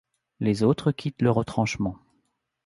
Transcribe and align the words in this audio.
Les 0.39 0.63
autres 0.63 0.91
quittent 0.91 1.21
le 1.21 1.29
retranchement… 1.29 1.99